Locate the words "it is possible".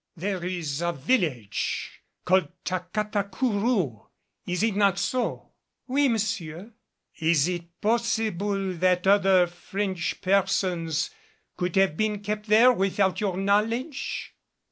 7.13-8.73